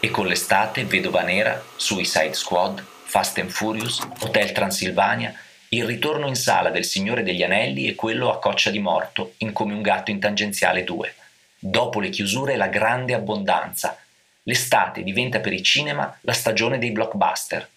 [0.00, 5.34] e con l'estate Vedova Nera, Suicide Squad, Fast and Furious, Hotel Transilvania,
[5.68, 9.52] il ritorno in sala del Signore degli Anelli e quello a Coccia di Morto in
[9.52, 11.14] Come un gatto in tangenziale 2.
[11.58, 13.96] Dopo le chiusure la grande abbondanza.
[14.44, 17.68] L'estate diventa per i cinema la stagione dei blockbuster.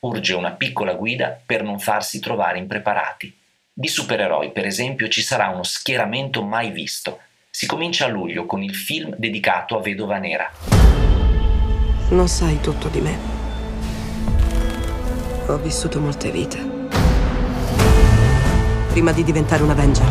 [0.00, 3.34] Urge una piccola guida per non farsi trovare impreparati.
[3.72, 7.20] Di supereroi, per esempio, ci sarà uno schieramento mai visto.
[7.48, 11.07] Si comincia a luglio con il film dedicato a Vedova Nera.
[12.10, 13.18] Non sai tutto di me.
[15.46, 16.58] Ho vissuto molte vite.
[18.88, 20.06] Prima di diventare un Avenger.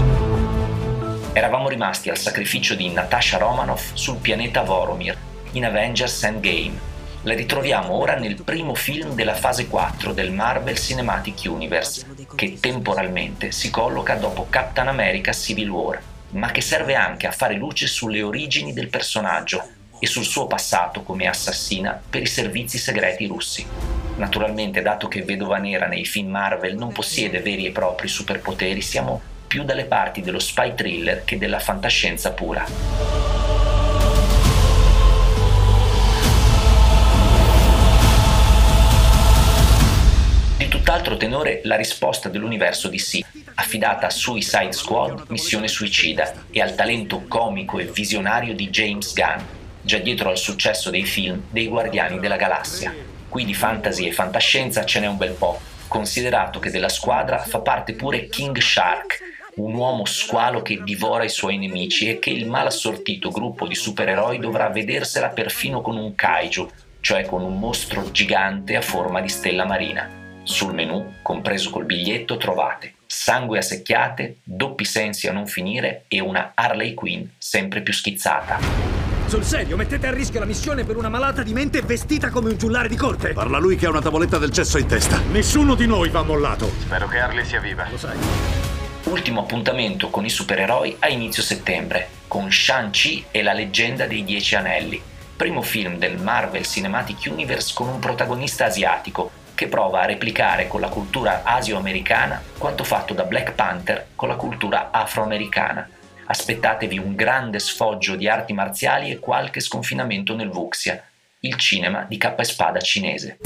[1.34, 5.18] Eravamo rimasti al sacrificio di Natasha Romanoff sul pianeta Voromir,
[5.54, 6.80] in Avengers Endgame.
[7.24, 13.52] La ritroviamo ora nel primo film della fase 4 del Marvel Cinematic Universe, che temporalmente
[13.52, 16.00] si colloca dopo Captain America Civil War,
[16.34, 21.04] ma che serve anche a fare luce sulle origini del personaggio e sul suo passato
[21.04, 23.66] come assassina per i servizi segreti russi.
[24.18, 29.22] Naturalmente, dato che Vedova Nera nei film Marvel non possiede veri e propri superpoteri, siamo
[29.48, 32.66] più dalle parti dello spy thriller che della fantascienza pura.
[40.58, 43.20] Di tutt'altro tenore la risposta dell'universo DC,
[43.56, 49.57] affidata a Suicide Squad, Missione Suicida, e al talento comico e visionario di James Gunn,
[49.88, 52.94] già dietro al successo dei film dei Guardiani della Galassia.
[53.30, 57.60] Qui di fantasy e fantascienza ce n'è un bel po', considerato che della squadra fa
[57.60, 59.20] parte pure King Shark,
[59.56, 63.76] un uomo squalo che divora i suoi nemici e che il mal assortito gruppo di
[63.76, 66.70] supereroi dovrà vedersela perfino con un kaiju,
[67.00, 70.42] cioè con un mostro gigante a forma di stella marina.
[70.44, 76.20] Sul menù, compreso col biglietto, trovate sangue a secchiate, doppi sensi a non finire e
[76.20, 78.87] una Harley Quinn sempre più schizzata.
[79.28, 82.58] Sul serio, mettete a rischio la missione per una malata di mente vestita come un
[82.58, 83.34] giullare di corte?
[83.34, 85.20] Parla lui che ha una tavoletta del cesso in testa.
[85.32, 86.72] Nessuno di noi va mollato.
[86.80, 87.86] Spero che Harley sia viva.
[87.92, 88.18] Lo sai.
[89.04, 94.56] Ultimo appuntamento con i supereroi a inizio settembre, con Shang-Chi e la leggenda dei Dieci
[94.56, 95.02] Anelli,
[95.36, 100.80] primo film del Marvel Cinematic Universe con un protagonista asiatico che prova a replicare con
[100.80, 105.90] la cultura asio-americana quanto fatto da Black Panther con la cultura afroamericana
[106.28, 111.04] aspettatevi un grande sfoggio di arti marziali e qualche sconfinamento nel Vuxia,
[111.40, 113.38] il cinema di K spada cinese.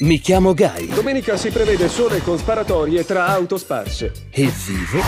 [0.00, 0.86] Mi chiamo Guy.
[0.86, 4.12] Domenica si prevede sole con sparatorie tra auto sparse.
[4.30, 5.02] E vivo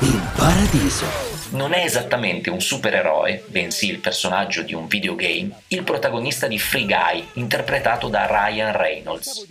[0.00, 6.46] in paradiso non è esattamente un supereroe, bensì il personaggio di un videogame, il protagonista
[6.46, 9.46] di Free Guy, interpretato da Ryan Reynolds.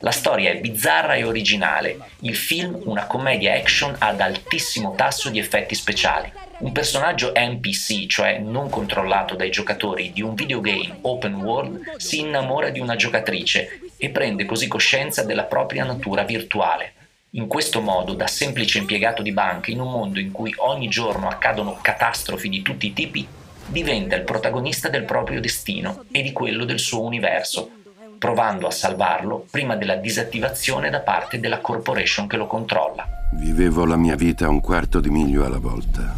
[0.00, 5.38] La storia è bizzarra e originale, il film una commedia action ad altissimo tasso di
[5.38, 6.30] effetti speciali.
[6.58, 12.68] Un personaggio NPC, cioè non controllato dai giocatori di un videogame open world, si innamora
[12.70, 16.92] di una giocatrice e prende così coscienza della propria natura virtuale.
[17.32, 21.28] In questo modo, da semplice impiegato di banca in un mondo in cui ogni giorno
[21.28, 23.26] accadono catastrofi di tutti i tipi,
[23.66, 27.70] diventa il protagonista del proprio destino e di quello del suo universo,
[28.18, 33.06] provando a salvarlo prima della disattivazione da parte della corporation che lo controlla.
[33.32, 36.14] Vivevo la mia vita un quarto di miglio alla volta.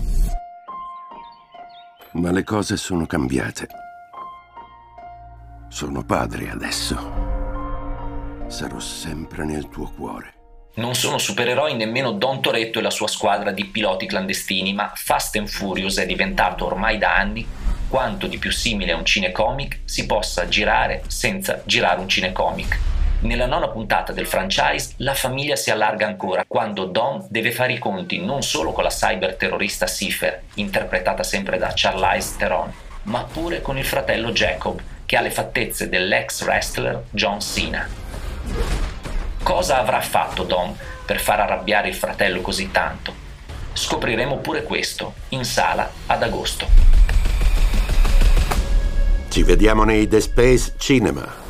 [2.12, 3.66] Ma le cose sono cambiate.
[5.68, 7.29] Sono padre adesso.
[8.50, 10.34] Sarò sempre nel tuo cuore.
[10.74, 15.36] Non sono supereroi nemmeno Don Toretto e la sua squadra di piloti clandestini, ma Fast
[15.36, 17.46] and Furious è diventato ormai da anni
[17.88, 22.78] quanto di più simile a un cinecomic si possa girare senza girare un cinecomic.
[23.20, 27.78] Nella nona puntata del franchise la famiglia si allarga ancora quando Dom deve fare i
[27.78, 32.72] conti non solo con la cyber terrorista Cipher, interpretata sempre da Charlize Theron,
[33.04, 38.09] ma pure con il fratello Jacob, che ha le fattezze dell'ex wrestler John Cena.
[39.42, 43.12] Cosa avrà fatto Dom per far arrabbiare il fratello così tanto?
[43.72, 46.66] Scopriremo pure questo in sala ad agosto.
[49.28, 51.48] Ci vediamo nei The Space Cinema.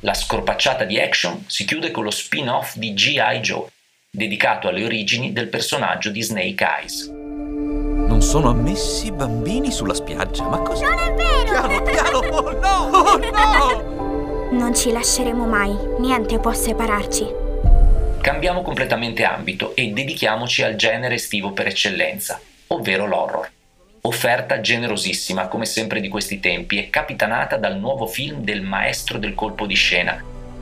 [0.00, 3.40] La scorpacciata di action si chiude con lo spin-off di G.I.
[3.40, 3.66] Joe,
[4.08, 7.17] dedicato alle origini del personaggio di Snake Eyes.
[8.18, 10.48] Non sono ammessi bambini sulla spiaggia.
[10.48, 10.88] Ma cosa?
[10.88, 11.44] Non è vero!
[11.44, 12.18] Piano, piano!
[12.18, 12.90] Oh no!
[12.90, 13.16] Oh
[14.50, 14.50] no!
[14.50, 15.72] Non ci lasceremo mai.
[16.00, 17.26] Niente può separarci.
[18.20, 23.48] Cambiamo completamente ambito e dedichiamoci al genere estivo per eccellenza, ovvero l'horror.
[24.00, 29.36] Offerta generosissima, come sempre di questi tempi, e capitanata dal nuovo film del maestro del
[29.36, 30.20] colpo di scena,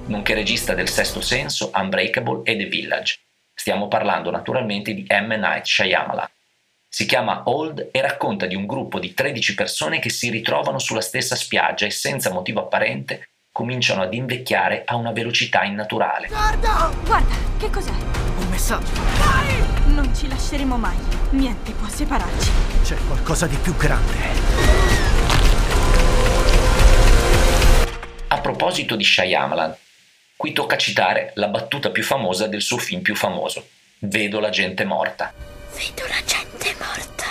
[0.08, 3.18] nonché regista del Sesto Senso, Unbreakable e The Village.
[3.54, 5.32] Stiamo parlando naturalmente di M.
[5.38, 6.28] Night Shyamalan.
[6.88, 11.00] Si chiama Old e racconta di un gruppo di 13 persone che si ritrovano sulla
[11.00, 16.28] stessa spiaggia e senza motivo apparente cominciano ad invecchiare a una velocità innaturale.
[16.28, 16.92] Guarda!
[17.04, 17.90] Guarda, che cos'è?
[17.90, 18.92] Un messaggio.
[18.92, 19.94] Dai!
[19.94, 20.96] Non ci lasceremo mai.
[21.30, 22.50] Niente può separarci.
[22.82, 24.14] C'è qualcosa di più grande.
[28.28, 29.74] A proposito di Shyamalan,
[30.36, 33.66] qui tocca citare la battuta più famosa del suo film più famoso.
[34.00, 35.55] Vedo la gente morta.
[35.76, 37.24] Vedo la gente morta.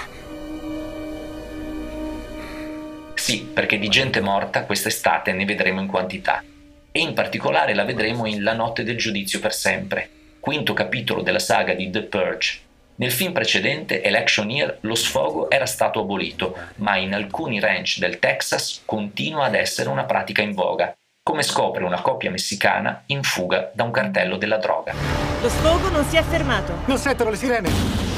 [3.15, 6.43] Sì, perché di gente morta quest'estate ne vedremo in quantità.
[6.91, 10.09] E in particolare la vedremo in La notte del giudizio per sempre,
[10.39, 12.59] quinto capitolo della saga di The Purge.
[12.97, 18.19] Nel film precedente, Election Year, lo sfogo era stato abolito, ma in alcuni ranch del
[18.19, 23.71] Texas continua ad essere una pratica in voga, come scopre una coppia messicana in fuga
[23.73, 24.93] da un cartello della droga.
[25.41, 26.73] Lo sfogo non si è fermato.
[26.85, 28.14] Non sentono le sirene.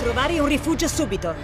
[0.00, 1.34] Trovare un rifugio subito.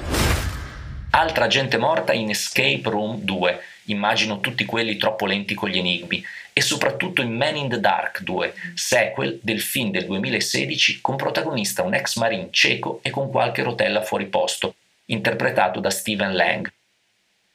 [1.11, 6.25] Altra gente morta in Escape Room 2, immagino tutti quelli troppo lenti con gli enigmi,
[6.55, 11.83] e soprattutto in Man in the Dark 2, sequel del film del 2016 con protagonista
[11.83, 16.73] un ex marine cieco e con qualche rotella fuori posto, interpretato da Steven Lang.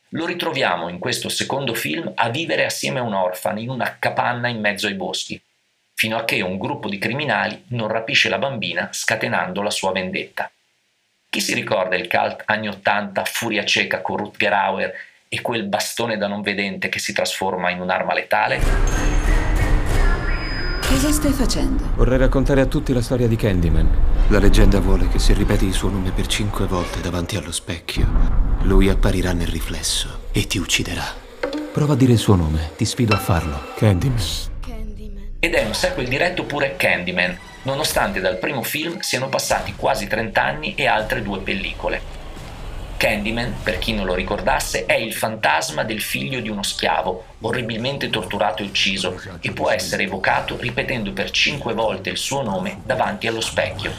[0.09, 4.49] Lo ritroviamo in questo secondo film a vivere assieme a un orfano in una capanna
[4.49, 5.41] in mezzo ai boschi,
[5.95, 10.51] fino a che un gruppo di criminali non rapisce la bambina scatenando la sua vendetta.
[11.31, 14.93] Chi si ricorda il cult anni 80 Furia cieca con Rutger Hauer
[15.29, 18.59] e quel bastone da non vedente che si trasforma in un'arma letale?
[20.81, 21.89] Cosa stai facendo?
[21.95, 24.27] Vorrei raccontare a tutti la storia di Candyman.
[24.27, 28.09] La leggenda vuole che se ripeti il suo nome per cinque volte davanti allo specchio,
[28.63, 31.15] lui apparirà nel riflesso e ti ucciderà.
[31.71, 33.71] Prova a dire il suo nome, ti sfido a farlo.
[33.77, 34.19] Candyman.
[35.39, 40.43] Ed è un sequel diretto pure Candyman, nonostante dal primo film siano passati quasi 30
[40.43, 42.19] anni e altre due pellicole.
[43.01, 48.11] Candyman, per chi non lo ricordasse, è il fantasma del figlio di uno schiavo, orribilmente
[48.11, 53.25] torturato e ucciso, e può essere evocato ripetendo per cinque volte il suo nome davanti
[53.25, 53.91] allo specchio.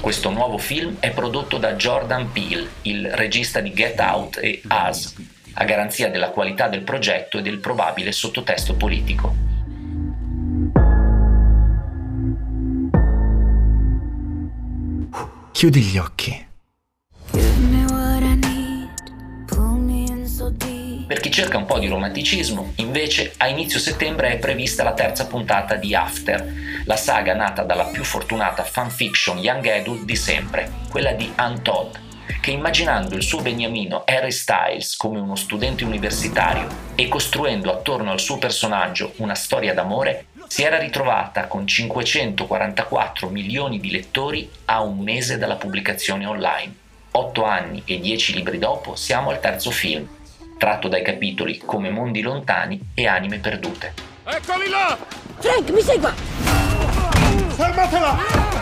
[0.00, 5.16] Questo nuovo film è prodotto da Jordan Peele, il regista di Get Out e Us,
[5.54, 9.45] a garanzia della qualità del progetto e del probabile sottotesto politico.
[15.56, 16.46] Chiudi gli occhi.
[21.06, 25.24] Per chi cerca un po' di romanticismo, invece, a inizio settembre è prevista la terza
[25.24, 26.52] puntata di After,
[26.84, 31.94] la saga nata dalla più fortunata fanfiction young adult di sempre, quella di Ann Todd,
[32.40, 38.20] che immaginando il suo beniamino Harry Styles come uno studente universitario e costruendo attorno al
[38.20, 44.98] suo personaggio una storia d'amore, si era ritrovata con 544 milioni di lettori a un
[44.98, 46.74] mese dalla pubblicazione online.
[47.12, 50.06] Otto anni e dieci libri dopo siamo al terzo film,
[50.58, 53.92] tratto dai capitoli Come mondi lontani e Anime perdute.
[54.24, 54.96] Eccoli là!
[55.38, 56.12] Frank, mi segua!
[57.56, 58.55] Fermatela!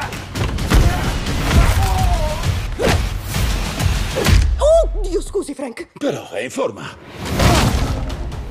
[4.16, 5.88] Oh, Dio scusi, Frank!
[5.98, 6.96] Però è in forma.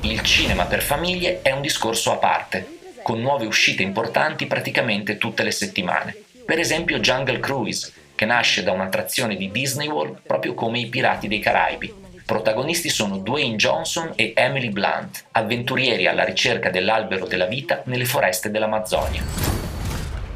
[0.01, 5.43] Il cinema per famiglie è un discorso a parte, con nuove uscite importanti praticamente tutte
[5.43, 6.15] le settimane.
[6.46, 11.27] Per esempio Jungle Cruise, che nasce da un'attrazione di Disney World proprio come i Pirati
[11.27, 11.93] dei Caraibi.
[12.25, 18.51] Protagonisti sono Dwayne Johnson e Emily Blunt, avventurieri alla ricerca dell'albero della vita nelle foreste
[18.51, 19.24] dell'Amazzonia.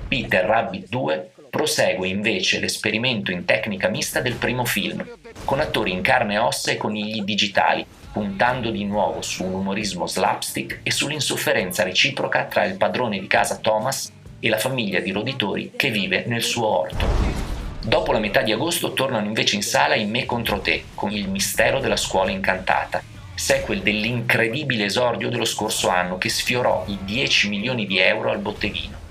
[0.07, 5.05] Peter Rabbit 2 prosegue invece l'esperimento in tecnica mista del primo film,
[5.45, 10.07] con attori in carne e ossa e conigli digitali, puntando di nuovo su un umorismo
[10.07, 15.71] slapstick e sull'insofferenza reciproca tra il padrone di casa Thomas e la famiglia di roditori
[15.75, 17.05] che vive nel suo orto.
[17.79, 21.29] Dopo la metà di agosto tornano invece in sala in Me contro te, con Il
[21.29, 23.01] mistero della scuola incantata,
[23.33, 29.06] sequel dell'incredibile esordio dello scorso anno che sfiorò i 10 milioni di euro al botteghino.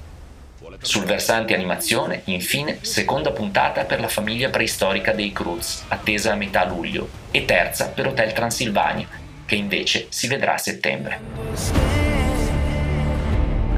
[0.86, 6.64] Sul versante animazione, infine, seconda puntata per la famiglia preistorica dei Cruz, attesa a metà
[6.64, 9.08] luglio, e terza per Hotel Transilvania,
[9.44, 11.18] che invece si vedrà a settembre.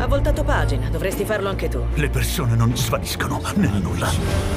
[0.07, 1.83] voltato pagina, dovresti farlo anche tu.
[1.95, 4.12] Le persone non svaniscono nel nulla.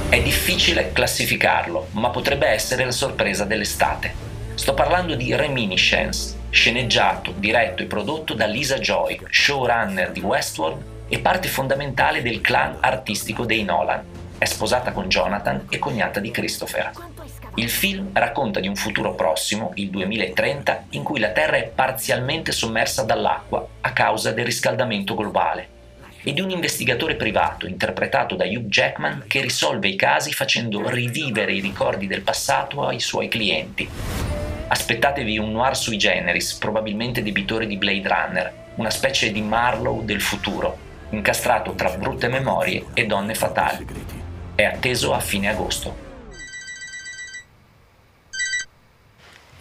[0.10, 4.14] È difficile classificarlo, ma potrebbe essere la sorpresa dell'estate.
[4.56, 11.20] Sto parlando di Reminiscence, sceneggiato, diretto e prodotto da Lisa Joy, showrunner di Westworld e
[11.20, 14.02] parte fondamentale del clan artistico dei Nolan.
[14.38, 16.90] È sposata con Jonathan e cognata di Christopher.
[17.56, 22.54] Il film racconta di un futuro prossimo, il 2030, in cui la Terra è parzialmente
[22.54, 25.68] sommersa dall'acqua a causa del riscaldamento globale
[26.24, 31.52] e di un investigatore privato interpretato da Hugh Jackman che risolve i casi facendo rivivere
[31.52, 33.90] i ricordi del passato ai suoi clienti.
[34.70, 40.22] Aspettatevi un noir sui generis, probabilmente debitore di Blade Runner, una specie di Marlowe del
[40.22, 43.86] futuro, incastrato tra brutte memorie e donne fatali.
[44.56, 46.10] È atteso a fine agosto.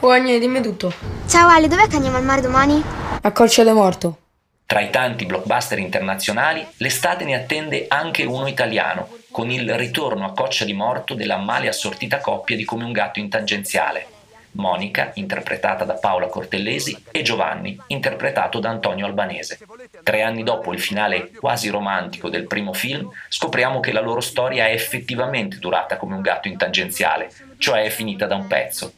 [0.01, 0.93] Oh Agne, dimmi tutto.
[1.27, 2.83] Ciao Ale, dov'è che andiamo al mare domani?
[3.21, 4.19] A Colcia de Morto.
[4.65, 10.33] Tra i tanti blockbuster internazionali, l'estate ne attende anche uno italiano, con il ritorno a
[10.33, 14.20] Coccia di Morto della male assortita coppia di Come un gatto in tangenziale.
[14.53, 19.59] Monica, interpretata da Paola Cortellesi, e Giovanni, interpretato da Antonio Albanese.
[20.03, 24.67] Tre anni dopo il finale quasi romantico del primo film, scopriamo che la loro storia
[24.67, 28.93] è effettivamente durata come un gatto in tangenziale, cioè è finita da un pezzo.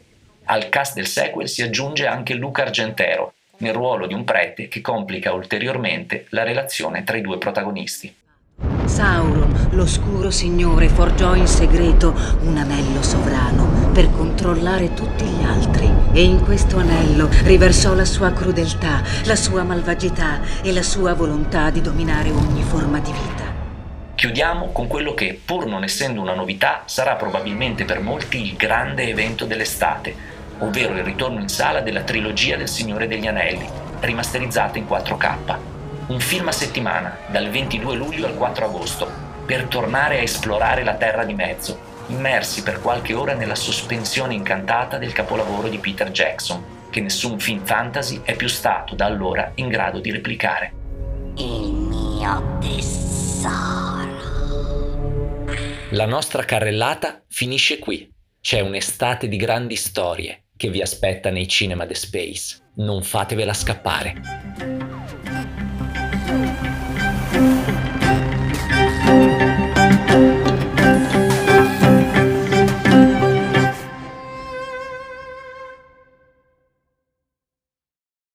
[0.44, 4.80] Al cast del sequel si aggiunge anche Luca Argentero, nel ruolo di un prete che
[4.80, 8.14] complica ulteriormente la relazione tra i due protagonisti.
[8.84, 16.22] Sauron, l'oscuro signore, forgiò in segreto un anello sovrano per controllare tutti gli altri e
[16.22, 21.82] in questo anello riversò la sua crudeltà, la sua malvagità e la sua volontà di
[21.82, 23.50] dominare ogni forma di vita.
[24.14, 29.08] Chiudiamo con quello che, pur non essendo una novità, sarà probabilmente per molti il grande
[29.08, 30.14] evento dell'estate,
[30.60, 33.68] ovvero il ritorno in sala della trilogia del Signore degli Anelli,
[34.00, 35.56] rimasterizzata in 4K.
[36.06, 39.10] Un film a settimana, dal 22 luglio al 4 agosto,
[39.44, 44.98] per tornare a esplorare la Terra di Mezzo, immersi per qualche ora nella sospensione incantata
[44.98, 49.68] del capolavoro di Peter Jackson, che nessun film fantasy è più stato da allora in
[49.68, 50.72] grado di replicare.
[51.36, 54.20] Il mio tesoro.
[55.90, 58.10] La nostra carrellata finisce qui.
[58.40, 62.58] C'è un'estate di grandi storie che vi aspetta nei cinema The Space.
[62.76, 65.01] Non fatevela scappare.